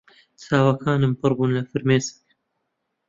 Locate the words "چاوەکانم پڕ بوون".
0.41-1.49